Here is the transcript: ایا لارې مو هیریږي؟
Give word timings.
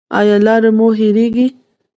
ایا 0.19 0.37
لارې 0.45 0.71
مو 0.77 0.87
هیریږي؟ 0.99 1.47